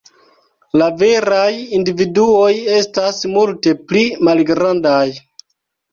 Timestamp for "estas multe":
2.79-3.77